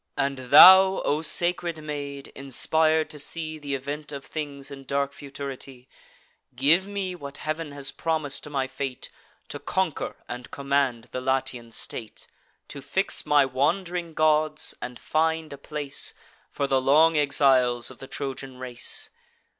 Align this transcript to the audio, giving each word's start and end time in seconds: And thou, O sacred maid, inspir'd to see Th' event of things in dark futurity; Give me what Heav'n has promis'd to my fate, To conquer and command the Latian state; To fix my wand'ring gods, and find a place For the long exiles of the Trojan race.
And 0.17 0.39
thou, 0.49 1.03
O 1.05 1.21
sacred 1.21 1.77
maid, 1.83 2.31
inspir'd 2.35 3.07
to 3.11 3.19
see 3.19 3.59
Th' 3.59 3.65
event 3.77 4.11
of 4.11 4.25
things 4.25 4.71
in 4.71 4.83
dark 4.83 5.13
futurity; 5.13 5.87
Give 6.55 6.87
me 6.87 7.13
what 7.13 7.37
Heav'n 7.37 7.71
has 7.73 7.91
promis'd 7.91 8.43
to 8.45 8.49
my 8.49 8.65
fate, 8.65 9.11
To 9.49 9.59
conquer 9.59 10.15
and 10.27 10.49
command 10.49 11.09
the 11.11 11.21
Latian 11.21 11.71
state; 11.71 12.25
To 12.69 12.81
fix 12.81 13.27
my 13.27 13.45
wand'ring 13.45 14.15
gods, 14.15 14.73
and 14.81 14.97
find 14.97 15.53
a 15.53 15.57
place 15.59 16.15
For 16.49 16.65
the 16.65 16.81
long 16.81 17.15
exiles 17.15 17.91
of 17.91 17.99
the 17.99 18.07
Trojan 18.07 18.57
race. 18.57 19.11